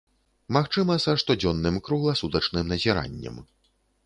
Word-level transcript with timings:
Магчыма, 0.55 0.95
са 1.03 1.13
штодзённым 1.23 1.77
кругласутачным 1.89 2.63
назіраннем. 2.75 3.43